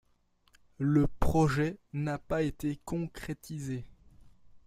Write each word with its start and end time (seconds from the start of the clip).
Le 0.79 1.05
projet 1.05 1.77
n'a 1.93 2.17
pas 2.17 2.41
été 2.41 2.79
concrétisé. 2.85 3.85